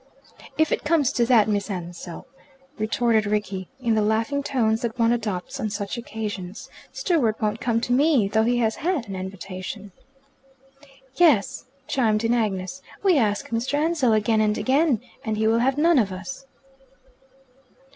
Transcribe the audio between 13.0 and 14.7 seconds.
"we ask Mr. Ansell again and